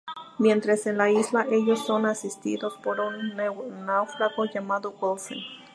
[0.39, 3.35] Mientras en la isla, ellos son asistidos por un
[3.85, 5.37] náufrago llamado Wilson.